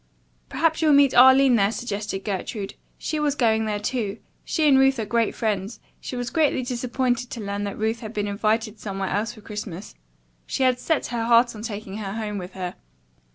[0.49, 2.73] "Perhaps you'll meet Arline there," suggested Gertrude.
[2.97, 4.17] "She was going there, too.
[4.43, 5.79] She and Ruth are great friends.
[5.99, 9.93] She was greatly disappointed to learn that Ruth has been invited somewhere else for Christmas.
[10.47, 12.77] She had set her heart on taking her home with her.